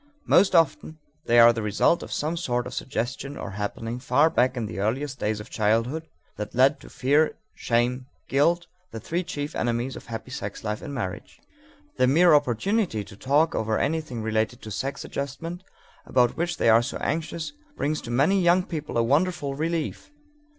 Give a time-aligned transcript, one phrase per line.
[0.25, 0.97] Most often
[1.27, 4.79] they are the result of some sort of suggestion or happening far back in the
[4.79, 9.95] earliest days of childhood that led to fear, shame, or guilt, the three chief enemies
[9.95, 11.39] of happy sex life in marriage.
[11.97, 15.63] The mere opportunity to talk over anything related to sex adjustment
[16.07, 20.09] about which they are anxious brings to many young people a wonderful relief.